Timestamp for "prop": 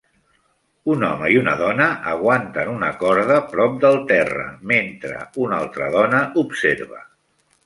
3.51-3.77